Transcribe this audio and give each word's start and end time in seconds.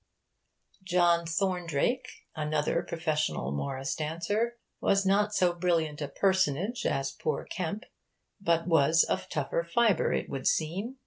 John 0.83 1.27
Thorndrake, 1.27 2.07
another 2.35 2.81
professional 2.81 3.51
Morris 3.51 3.93
dancer, 3.93 4.57
was 4.79 5.05
not 5.05 5.31
so 5.35 5.53
brilliant 5.53 6.01
a 6.01 6.07
personage 6.07 6.87
as 6.87 7.11
poor 7.11 7.45
Kemp; 7.45 7.83
but 8.41 8.65
was 8.67 9.03
of 9.03 9.29
tougher 9.29 9.63
fibre, 9.63 10.11
it 10.11 10.27
would 10.27 10.47
seem. 10.47 10.95